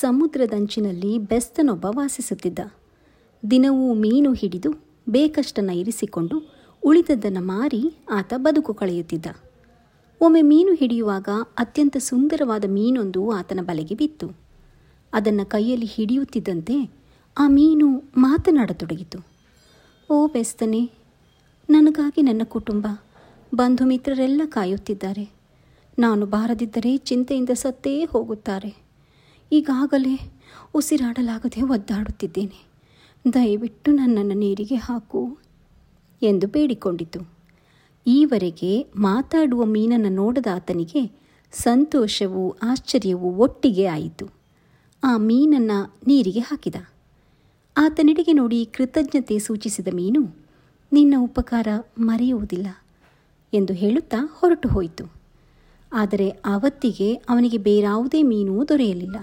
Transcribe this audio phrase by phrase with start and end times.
[0.00, 2.60] ಸಮುದ್ರದಂಚಿನಲ್ಲಿ ಬೆಸ್ತನೊಬ್ಬ ವಾಸಿಸುತ್ತಿದ್ದ.
[3.50, 4.70] ದಿನವೂ ಮೀನು ಹಿಡಿದು
[5.08, 6.36] ಬೇಕಷ್ಟನ್ನು ಇರಿಸಿಕೊಂಡು
[6.82, 9.26] ಉಳಿದದ್ದನ್ನು ಮಾರಿ ಆತ ಬದುಕು ಕಳೆಯುತ್ತಿದ್ದ.
[10.20, 14.28] ಒಮ್ಮೆ ಮೀನು ಹಿಡಿಯುವಾಗ ಅತ್ಯಂತ ಸುಂದರವಾದ ಮೀನೊಂದು ಆತನ ಬಲೆಗೆ ಬಿತ್ತು.
[15.12, 16.76] ಅದನ್ನು ಕೈಯಲ್ಲಿ ಹಿಡಿಯುತ್ತಿದ್ದಂತೆ
[17.38, 19.18] ಆ ಮೀನು ಮಾತನಾಡತೊಡಗಿತು.
[20.10, 20.82] ಓ ಬೆಸ್ತನೆ,
[21.70, 22.86] ನನಗಾಗಿ ನನ್ನ ಕುಟುಂಬ,
[23.54, 25.24] ಬಂಧು ಮಿತ್ರರೆಲ್ಲ ಕಾಯುತ್ತಿದ್ದಾರೆ.
[25.98, 28.87] ನಾನು ಬಾರದಿದ್ದರೆ ಚಿಂತೆಯಿಂದ ಸತ್ತೇ ಹೋಗುತ್ತಾರೆ.
[29.52, 30.32] ಈಗಾಗಲೇ
[30.74, 32.68] ಉಸಿರಾಡಲಾಗದೆ ಒದ್ದಾಡುತ್ತಿದ್ದೇನೆ.
[33.34, 35.38] ದಯವಿಟ್ಟು ನನ್ನನ್ನು ನೀರಿಗೆ ಹಾಕು
[36.22, 37.20] ಎಂದು ಬೇಡಿಕೊಂಡಿತು.
[38.06, 41.20] ಈವರೆಗೆ ಮಾತಾಡುವ ಮೀನನ್ನು ನೋಡದ ಆತನಿಗೆ
[41.52, 44.28] ಸಂತೋಷವೂ ಆಶ್ಚರ್ಯವೂ ಒಟ್ಟಿಗೆ ಆಯಿತು.
[45.04, 46.74] ಆ ಮೀನನ್ನು ನೀರಿಗೆ ಹಾಕಿದ.
[47.76, 50.22] ಆತನೆಡೆಗೆ ನೋಡಿ ಕೃತಜ್ಞತೆ ಸೂಚಿಸಿದ ಮೀನು,
[50.92, 51.68] ನಿನ್ನ ಉಪಕಾರ
[51.98, 52.66] ಮರೆಯುವುದಿಲ್ಲ
[53.54, 55.12] ಎಂದು ಹೇಳುತ್ತಾ ಹೊರಟು ಹೋಯಿತು.
[55.92, 59.16] ಆದರೆ ಆವತ್ತಿಗೆ ಅವನಿಗೆ ಬೇರಾವುದೇ ಮೀನೂ ದೊರೆಯಲಿಲ್ಲ.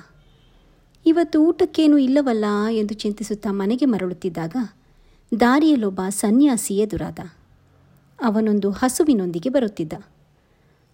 [1.05, 4.55] ಇವತ್ತು ಊಟಕ್ಕೇನೂ ಇಲ್ಲವಲ್ಲ ಎಂದು ಚಿಂತಿಸುತ್ತಾ ಮನೆಗೆ ಮರಳುತ್ತಿದ್ದಾಗ
[5.39, 7.19] ದಾರಿಯಲ್ಲೊಬ್ಬ ಸನ್ಯಾಸಿ ಎದುರಾದ.
[8.21, 9.93] ಅವನೊಂದು ಹಸುವಿನೊಂದಿಗೆ ಬರುತ್ತಿದ್ದ.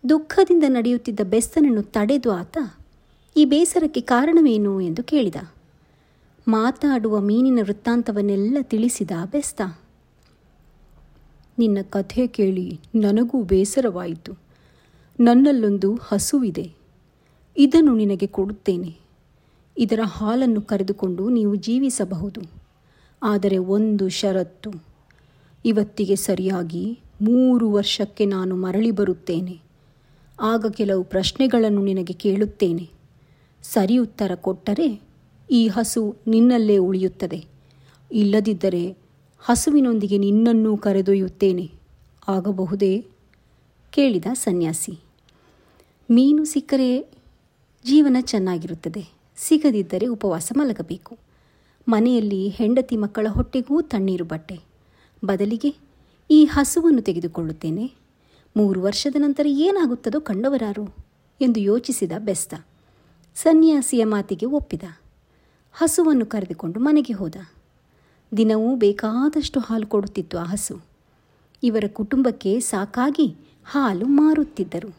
[0.09, 2.57] ದುಃಖದಿಂದ ನಡೆಯುತ್ತಿದ್ದ ಬೆಸ್ತನನ್ನು ತಡೆದು ಆತ
[3.37, 5.35] ಈ ಬೇಸರಕ್ಕೆ ಕಾರಣವೇನು ಎಂದು ಕೇಳಿದ.
[6.47, 9.61] ಮಾತಾಡುವ ಮೀನಿನ ವೃತ್ತಾಂತವನ್ನೆಲ್ಲ ತಿಳಿಸಿದ ಬೆಸ್ತ.
[11.59, 14.33] ನಿನ್ನ ಕಥೆ ಕೇಳಿ ನನಗೂ ಬೇಸರವಾಯಿತು.
[15.19, 16.73] ನನ್ನಲ್ಲೊಂದು ಹಸುವಿದೆ.
[17.57, 19.10] ಇದನ್ನು ನಿನಗೆ ಕೊಡುತ್ತೇನೆ.
[19.81, 22.41] ಇದರ ಹಾಲನ್ನು ಕರೆದುಕೊಂಡು ನೀವು ಜೀವಿಸಬಹುದು.
[23.23, 24.71] ಆದರೆ ಒಂದು ಷರತ್ತು.
[25.65, 29.59] ಇವತ್ತಿಗೆ ಸರಿಯಾಗಿ ಮೂರು ವರ್ಷಕ್ಕೆ ನಾನು ಮರಳಿ ಬರುತ್ತೇನೆ.
[30.41, 32.89] ಆಗ ಕೆಲವು ಪ್ರಶ್ನೆಗಳನ್ನು ನಿನಗೆ ಕೇಳುತ್ತೇನೆ.
[33.63, 35.01] ಸರಿ ಉತ್ತರ ಕೊಟ್ಟರೆ
[35.51, 37.45] ಈ ಹಸು ನಿನ್ನಲ್ಲೇ ಉಳಿಯುತ್ತದೆ.
[38.11, 38.97] ಇಲ್ಲದಿದ್ದರೆ
[39.39, 41.71] ಹಸುವಿನೊಂದಿಗೆ ನಿನ್ನನ್ನೂ ಕರೆದೊಯ್ಯುತ್ತೇನೆ.
[42.27, 43.05] ಆಗಬಹುದೇ?
[43.91, 44.99] ಕೇಳಿದ ಸನ್ಯಾಸಿ.
[46.11, 47.01] ಮೀನು ಸಿಕ್ಕರೆ
[47.85, 49.20] ಜೀವನ ಚೆನ್ನಾಗಿರುತ್ತದೆ.
[49.41, 51.17] ಸಿಗದಿದ್ದರೆ ಉಪವಾಸ ಮಲಗಬೇಕು.
[51.87, 54.59] ಮನೆಯಲ್ಲಿ ಹೆಂಡತಿ ಮಕ್ಕಳ ಹೊಟ್ಟೆಗೂ ತಣ್ಣೀರು ಬಟ್ಟೆ.
[55.25, 55.75] ಬದಲಿಗೆ
[56.31, 57.91] ಈ ಹಸುವನ್ನು ತೆಗೆದುಕೊಳ್ಳುತ್ತೇನೆ.
[58.57, 60.95] ಮೂರು ವರ್ಷದ ನಂತರ ಏನಾಗುತ್ತದೋ ಕಂಡವರಾರು
[61.41, 62.53] ಎಂದು ಯೋಚಿಸಿದ ಬೆಸ್ತ.
[63.35, 64.83] ಸನ್ಯಾಸಿಯ ಮಾತಿಗೆ ಒಪ್ಪಿದ.
[65.73, 67.35] ಹಸುವನ್ನು ಕರೆದುಕೊಂಡು ಮನೆಗೆ ಹೋದ.
[68.37, 70.81] ದಿನವೂ ಬೇಕಾದಷ್ಟು ಹಾಲು ಕೊಡುತ್ತಿತ್ತು ಆ ಹಸು.
[71.63, 73.35] ಇವರ ಕುಟುಂಬಕ್ಕೆ ಸಾಕಾಗಿ
[73.65, 74.95] ಹಾಲು ಮಾರುತ್ತಿದ್ದರು.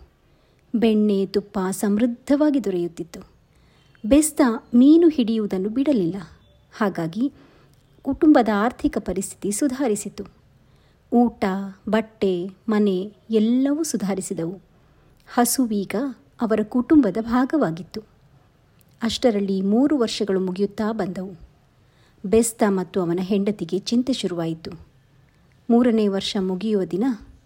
[0.75, 3.32] ಬೆಣ್ಣೆ ತುಪ್ಪ ಸಮೃದ್ಧವಾಗಿ ದೊರೆಯುತ್ತಿತ್ತು.
[4.05, 4.41] ಬೆಸ್ತ
[4.75, 6.17] ಮೀನು ಹಿಡಿಯುವುದನ್ನು ಬಿಡಲಿಲ್ಲ.
[6.73, 7.33] ಹಾಗಾಗಿ
[8.03, 10.25] ಕುಟುಂಬದ ಆರ್ಥಿಕ ಪರಿಸ್ಥಿತಿ ಸುಧಾರಿಸಿತು.
[11.13, 11.45] ಊಟ,
[11.89, 14.61] ಬಟ್ಟೆ, ಮನೆ ಎಲ್ಲವೂ ಸುಧಾರಿಸಿದವು.
[15.29, 15.95] ಹಸುವೀಗ
[16.41, 18.01] ಅವರ ಕುಟುಂಬದ ಭಾಗವಾಗಿತ್ತು.
[19.03, 21.35] ಅಷ್ಟರಲ್ಲಿ ಮೂರು ವರ್ಷಗಳು ಮುಗಿಯುತ್ತಾ ಬಂದವು.
[22.25, 24.71] ಬೆಸ್ತ ಮತ್ತು ಅವನ ಹೆಂಡತಿಗೆ ಚಿಂತೆ ಶುರುವಾಯಿತು.
[25.71, 27.05] ಮೂರನೇ ವರ್ಷ ಮುಗಿಯುವ ದಿನ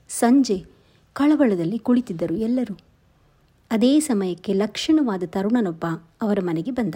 [0.08, 0.64] ಸಂಜೆ
[1.12, 2.78] ಕಳವಳದಲ್ಲಿ ಕುಳಿತಿದ್ದರು ಎಲ್ಲರೂ.
[3.71, 5.84] ಅದೇ ಸಮಯಕ್ಕೆ ಲಕ್ಷಣವಾದ ತರುಣನೊಬ್ಬ
[6.22, 6.94] ಅವರ ಮನೆಗೆ ಬಂದ.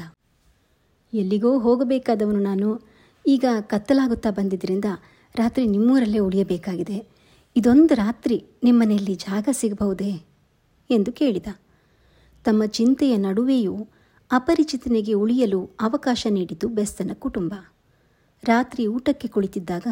[1.15, 2.81] ಎಲ್ಲಿಗೋ ಹೋಗಬೇಕಾದವನು ನಾನು.
[3.27, 4.85] ಈಗ ಕತ್ತಲಾಗುತ್ತಾ ಬಂದಿದ್ದರಿಂದ
[5.35, 7.07] ರಾತ್ರಿ ನಿಮ್ಮೂರಲ್ಲೇ ಉಳಿಯಬೇಕಾಗಿದೆ.
[7.57, 10.13] ಇದೊಂದು ರಾತ್ರಿ ನಿಮ್ಮನೆಯಲ್ಲಿ ಜಾಗ ಸಿಗಬಹುದೇ?
[10.91, 11.47] ಎಂದು ಕೇಳಿದ.
[12.45, 13.89] ತಮ್ಮ ಚಿಂತೆಯ ನಡುವೆಯೂ
[14.33, 17.55] ಅಪರಿಚಿತನಿಗೆ ಉಳಿಯಲು ಅವಕಾಶ ನೀಡಿತು ಬೆಸ್ತನ ಕುಟುಂಬ.
[18.45, 19.87] ರಾತ್ರಿ ಊಟಕ್ಕೆ ಕುಳಿತಿದ್ದಾಗ,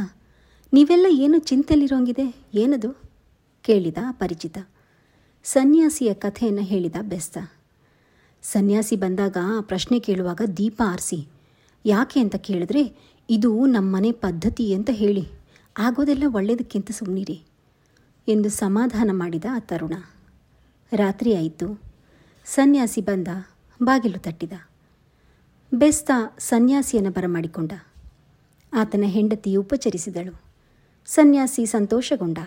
[0.73, 2.35] ನೀವೆಲ್ಲ ಏನು ಚಿಂತೆಯಲ್ಲಿರೋಂಗಿದೆ?
[2.55, 2.91] ಏನದು?
[3.63, 4.59] ಕೇಳಿದ ಅಪರಿಚಿತ.
[5.45, 7.39] ಸನ್ಯಾಸಿಯ ಕಥೆಯನ್ನು ಹೇಳಿದ ಬೆಸ್ತ.
[8.43, 11.29] ಸನ್ಯಾಸಿ ಬಂದಾಗ ಪ್ರಶ್ನೆ ಕೇಳುವಾಗ ದೀಪ ಆರಿಸಿ,
[11.87, 12.97] ಯಾಕೆ ಅಂತ ಕೇಳಿದ್ರೆ,
[13.31, 15.29] ಇದು ನಮ್ಮನೆ ಪದ್ಧತಿ ಅಂತ ಹೇಳಿ.
[15.79, 17.43] ಆಗೋದೆಲ್ಲ ಒಳ್ಳೆಯದಕ್ಕಿಂತ ಸುಮ್ಮನಿರಿ
[18.29, 19.93] ಎಂದು ಸಮಾಧಾನ ಮಾಡಿದ ಆ ತರುಣ.
[20.93, 21.81] ರಾತ್ರಿ ಆಯಿತು.
[22.45, 23.29] ಸನ್ಯಾಸಿ ಬಂದ,
[23.83, 24.53] ಬಾಗಿಲು ತಟ್ಟಿದ.
[25.75, 27.73] ಬೆಸ್ತ ಸನ್ಯಾಸಿಯನ್ನು ಬರಮಾಡಿಕೊಂಡ.
[28.73, 30.43] ಆತನ ಹೆಂಡತಿ ಉಪಚರಿಸಿದಳು.
[31.07, 32.39] ಸನ್ಯಾಸಿ ಸಂತೋಷಗೊಂಡ.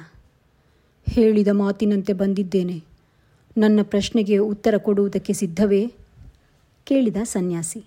[1.09, 2.83] ಹೇಳಿದ ಮಾತಿನಂತೆ ಬಂದಿದ್ದೇನೆ.
[3.57, 5.93] ನನ್ನ ಪ್ರಶ್ನೆಗೆ ಉತ್ತರ ಕೊಡುವುದಕ್ಕೆ ಸಿದ್ಧವೇ?
[6.83, 7.79] ಕೇಳಿದ ಸನ್ಯಾಸಿ.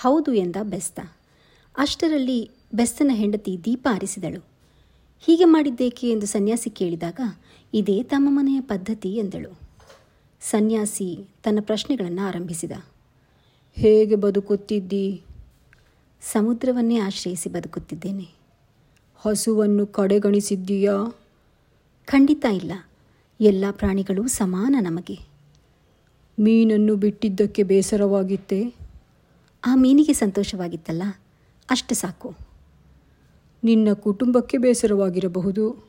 [0.00, 1.00] ಹೌದು ಎಂದ ಬೆಸ್ತ.
[1.78, 4.44] ಅಷ್ಟರಲ್ಲಿ ಬೆಸ್ತನ ಹೆಂಡತಿ ದೀಪ ಆರಿಸಿದಳು
[5.20, 7.20] ಹೀಗೆ ಮಾಡಿದ್ದೇಕೆ ಎಂದು ಸನ್ಯಾಸಿ ಕೇಳಿದಾಗ,
[7.74, 9.58] ಇದೇ ತಮ್ಮ ಮನೆಯ ಪದ್ಧತಿ ಎಂದಳು.
[10.40, 12.72] ಸನ್ಯಾಸಿ ತನ್ನ ಪ್ರಶ್ನೆಗಳನ್ನು ಆರಂಭಿಸಿದ.
[13.74, 15.22] ಹೇಗೆ ಬದುಕುತ್ತಿದ್ದಿ?
[16.32, 18.28] ಸಮುದ್ರವನ್ನೇ ಆಶ್ರಯಿಸಿ ಬದುಕುತ್ತಿದ್ದೇನೆ.
[19.16, 21.21] ಹಸುವನ್ನು ಕಡೆಗಣಿಸಿದ್ದೀಯಾ?
[22.04, 22.72] ಖಂಡಿತ ಇಲ್ಲ.
[23.40, 25.18] ಎಲ್ಲ ಪ್ರಾಣಿಗಳು ಸಮಾನ ನಮಗೆ.
[26.40, 28.74] ಮೀನನ್ನು ಬಿಟ್ಟಿದ್ದಕ್ಕೆ ಬೇಸರವಾಗಿತ್ತೆ.
[29.66, 31.02] ಆ ಮೀನಿಗೆ ಸಂತೋಷವಾಗಿತ್ತಲ್ಲ?
[31.70, 32.34] ಅಷ್ಟು ಸಾಕು.
[33.64, 35.88] ನಿನ್ನ ಕುಟುಂಬಕ್ಕೆ ಬೇಸರವಾಗಿರಬಹುದು.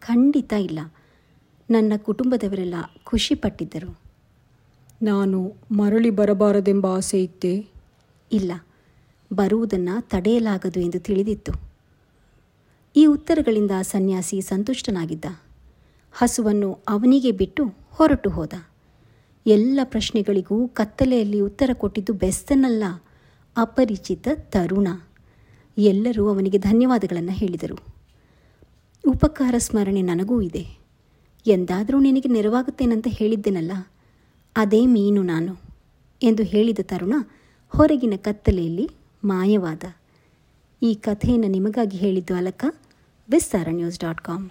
[0.00, 0.78] ಖಂಡಿತ ಇಲ್ಲ.
[1.70, 2.74] ನನ್ನ ಕುಟುಂಬದವರೆಲ್ಲ
[3.04, 4.00] ಖುಷಿಪಟ್ಟಿದ್ದರು.
[5.02, 7.66] ನಾನು ಮರಳಿ ಬರಬಾರದೆಂಬ ಆಸೆ ಇತ್ತೆ?
[8.32, 8.52] ಇಲ್ಲ.
[9.32, 11.52] ಬರುವುದನ್ನು ತಡೆಯಲಾಗದು ಎಂದು ತಿಳಿದಿತ್ತು.
[12.96, 15.24] ಈ ಉತ್ತರಗಳಿಂದ ಸನ್ಯಾಸಿ ಸಂತುಷ್ಟನಾಗಿದ್ದ.
[16.12, 18.52] ಹಸುವನ್ನು ಅವನಿಗೆ ಬಿಟ್ಟು ಹೊರಟು ಹೋದ.
[19.46, 22.84] ಎಲ್ಲ ಪ್ರಶ್ನೆಗಳಿಗೂ ಕತ್ತಲೆಯಲ್ಲಿ ಉತ್ತರ ಕೊಟ್ಟಿದ್ದು ಬೆಸ್ತನಲ್ಲ,
[23.56, 24.88] ಅಪರಿಚಿತ ತರುಣ.
[25.78, 27.76] ಎಲ್ಲರೂ ಅವನಿಗೆ ಧನ್ಯವಾದಗಳನ್ನು ಹೇಳಿದರು.
[29.06, 30.64] ಉಪಕಾರ ಸ್ಮರಣೆ ನನಗೂ ಇದೆ.
[31.46, 33.72] ಎಂದಾದರೂ ನಿನಗೆ ನೆರವಾಗುತ್ತೇನಂತ ಹೇಳಿದ್ದೆನಲ್ಲ,
[34.56, 35.54] ಅದೇ ಮೀನು ನಾನು
[36.22, 37.14] ಎಂದು ಹೇಳಿದ ತರುಣ
[37.68, 38.90] ಹೊರಗಿನ ಕತ್ತಲೆಯಲ್ಲಿ
[39.24, 39.84] ಮಾಯವಾದ.
[40.82, 42.64] ಈ ಕಥೆಯನ್ನು ನಿಮಗಾಗಿ ಹೇಳಿದ್ದು Alaka
[43.30, 44.50] Vistara news dot com